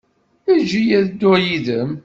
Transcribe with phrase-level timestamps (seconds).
[0.53, 1.91] Eǧǧ-iyi ad dduɣ yid-m.